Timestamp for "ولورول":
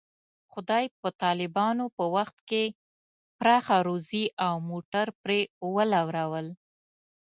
5.75-6.47